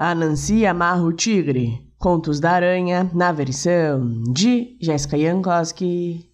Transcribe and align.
A 0.00 0.12
Nancy 0.12 0.66
amarra 0.66 1.04
o 1.04 1.12
tigre. 1.12 1.88
Contos 1.98 2.40
da 2.40 2.50
Aranha 2.50 3.08
na 3.14 3.30
versão 3.30 4.24
de 4.32 4.76
Jéssica 4.80 5.16
Jankowski. 5.16 6.28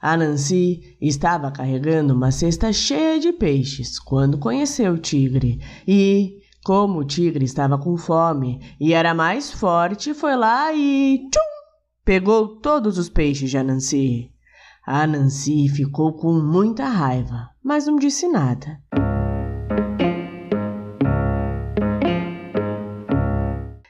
A 0.00 0.16
Nancy 0.16 0.96
estava 0.98 1.50
carregando 1.50 2.14
uma 2.14 2.30
cesta 2.30 2.72
cheia 2.72 3.20
de 3.20 3.34
peixes 3.34 3.98
quando 3.98 4.38
conheceu 4.38 4.94
o 4.94 4.98
tigre 4.98 5.60
e, 5.86 6.38
como 6.64 7.00
o 7.00 7.04
tigre 7.04 7.44
estava 7.44 7.76
com 7.76 7.98
fome 7.98 8.60
e 8.80 8.94
era 8.94 9.12
mais 9.12 9.52
forte, 9.52 10.14
foi 10.14 10.36
lá 10.36 10.72
e 10.72 11.18
tchum, 11.30 11.40
pegou 12.02 12.56
todos 12.60 12.96
os 12.96 13.10
peixes 13.10 13.50
de 13.50 13.62
Nancy. 13.62 14.33
A 14.86 15.06
Nancy 15.06 15.66
ficou 15.66 16.12
com 16.12 16.34
muita 16.34 16.84
raiva, 16.84 17.48
mas 17.62 17.86
não 17.86 17.96
disse 17.96 18.28
nada. 18.28 18.78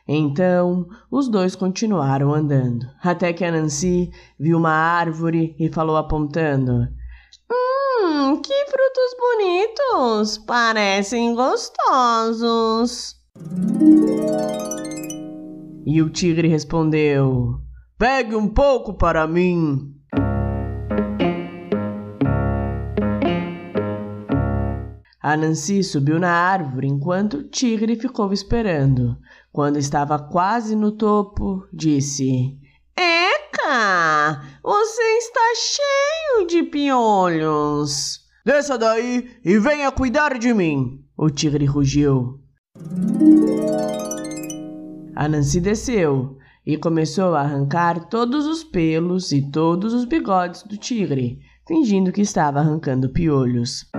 Então, 0.06 0.86
os 1.10 1.28
dois 1.28 1.56
continuaram 1.56 2.32
andando, 2.32 2.86
até 3.02 3.32
que 3.32 3.44
a 3.44 3.50
Nancy 3.50 4.12
viu 4.38 4.56
uma 4.56 4.70
árvore 4.70 5.56
e 5.58 5.68
falou 5.68 5.96
apontando: 5.96 6.86
Hum, 7.50 8.40
que 8.40 8.66
frutos 8.66 9.16
bonitos! 9.18 10.38
Parecem 10.38 11.34
gostosos. 11.34 13.16
E 15.84 16.00
o 16.00 16.08
tigre 16.08 16.46
respondeu: 16.46 17.58
Pegue 17.98 18.36
um 18.36 18.46
pouco 18.46 18.94
para 18.94 19.26
mim. 19.26 19.93
A 25.24 25.38
Nancy 25.38 25.82
subiu 25.82 26.20
na 26.20 26.30
árvore 26.30 26.86
enquanto 26.86 27.38
o 27.38 27.42
tigre 27.44 27.96
ficou 27.96 28.30
esperando. 28.30 29.16
Quando 29.50 29.78
estava 29.78 30.18
quase 30.18 30.76
no 30.76 30.92
topo, 30.92 31.66
disse: 31.72 32.58
Eca! 32.94 34.42
Você 34.62 35.02
está 35.16 35.40
cheio 35.56 36.46
de 36.46 36.64
piolhos. 36.64 38.20
Desça 38.44 38.76
daí 38.76 39.30
e 39.42 39.58
venha 39.58 39.90
cuidar 39.90 40.38
de 40.38 40.52
mim! 40.52 41.02
O 41.16 41.30
tigre 41.30 41.64
rugiu. 41.64 42.38
A 45.16 45.26
Nancy 45.26 45.58
desceu 45.58 46.36
e 46.66 46.76
começou 46.76 47.34
a 47.34 47.40
arrancar 47.40 48.10
todos 48.10 48.44
os 48.44 48.62
pelos 48.62 49.32
e 49.32 49.40
todos 49.50 49.94
os 49.94 50.04
bigodes 50.04 50.64
do 50.64 50.76
tigre, 50.76 51.38
fingindo 51.66 52.12
que 52.12 52.20
estava 52.20 52.60
arrancando 52.60 53.08
piolhos. 53.08 53.90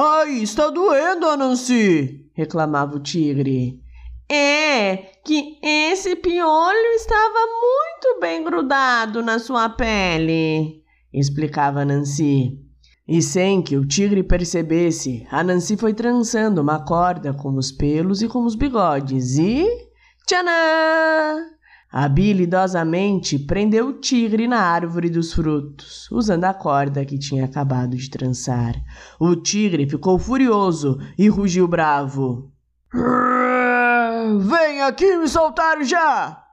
Ai, 0.00 0.44
está 0.44 0.70
doendo, 0.70 1.36
Nancy! 1.36 2.30
reclamava 2.32 2.94
o 2.94 3.00
tigre. 3.00 3.82
É 4.30 4.94
que 5.24 5.58
esse 5.60 6.14
piolho 6.14 6.88
estava 6.94 7.40
muito 7.60 8.20
bem 8.20 8.44
grudado 8.44 9.24
na 9.24 9.40
sua 9.40 9.68
pele, 9.68 10.84
explicava 11.12 11.84
Nancy. 11.84 12.60
E 13.08 13.20
sem 13.20 13.60
que 13.60 13.76
o 13.76 13.84
tigre 13.84 14.22
percebesse, 14.22 15.26
a 15.32 15.42
Nancy 15.42 15.76
foi 15.76 15.92
trançando 15.92 16.60
uma 16.60 16.84
corda 16.84 17.34
com 17.34 17.56
os 17.56 17.72
pelos 17.72 18.22
e 18.22 18.28
com 18.28 18.44
os 18.44 18.54
bigodes 18.54 19.36
e. 19.36 19.66
Tchanã! 20.24 21.57
Habilidosamente 21.90 23.38
prendeu 23.38 23.88
o 23.88 23.92
tigre 23.94 24.46
na 24.46 24.60
árvore 24.60 25.08
dos 25.08 25.32
frutos, 25.32 26.06
usando 26.10 26.44
a 26.44 26.52
corda 26.52 27.02
que 27.04 27.18
tinha 27.18 27.46
acabado 27.46 27.96
de 27.96 28.10
trançar. 28.10 28.74
O 29.18 29.34
tigre 29.34 29.88
ficou 29.88 30.18
furioso 30.18 30.98
e 31.18 31.28
rugiu 31.28 31.66
bravo. 31.66 32.52
Vem 34.40 34.82
aqui 34.82 35.16
me 35.16 35.26
soltar 35.26 35.82
já! 35.82 36.44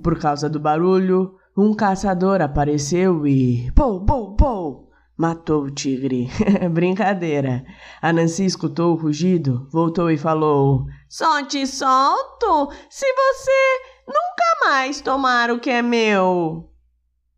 Por 0.00 0.18
causa 0.20 0.48
do 0.48 0.60
barulho, 0.60 1.34
um 1.56 1.74
caçador 1.74 2.40
apareceu 2.40 3.26
e. 3.26 3.72
Pou, 3.74 4.04
pou, 4.04 4.36
pou! 4.36 4.93
Matou 5.16 5.64
o 5.64 5.70
tigre. 5.70 6.28
Brincadeira. 6.72 7.64
A 8.02 8.12
Nancy 8.12 8.44
escutou 8.44 8.92
o 8.92 8.96
rugido, 8.96 9.68
voltou 9.70 10.10
e 10.10 10.18
falou: 10.18 10.86
Só 11.08 11.44
te 11.44 11.66
solto 11.66 12.72
se 12.90 13.06
você 13.06 13.80
nunca 14.06 14.68
mais 14.68 15.00
tomar 15.00 15.50
o 15.50 15.60
que 15.60 15.70
é 15.70 15.82
meu. 15.82 16.68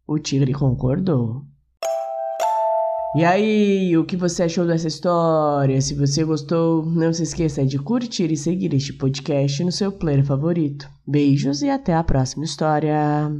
O 0.06 0.18
tigre 0.18 0.54
concordou. 0.54 1.42
E 3.16 3.24
aí, 3.24 3.96
o 3.96 4.04
que 4.04 4.16
você 4.16 4.42
achou 4.42 4.66
dessa 4.66 4.88
história? 4.88 5.80
Se 5.80 5.94
você 5.94 6.22
gostou, 6.22 6.84
não 6.84 7.12
se 7.14 7.22
esqueça 7.22 7.64
de 7.64 7.78
curtir 7.78 8.30
e 8.30 8.36
seguir 8.36 8.74
este 8.74 8.92
podcast 8.92 9.64
no 9.64 9.72
seu 9.72 9.90
player 9.90 10.22
favorito. 10.22 10.86
Beijos 11.06 11.62
e 11.62 11.70
até 11.70 11.94
a 11.94 12.04
próxima 12.04 12.44
história. 12.44 13.30